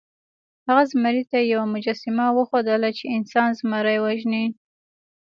[0.67, 4.45] هغه زمري ته یوه مجسمه وښودله چې انسان زمری وژني.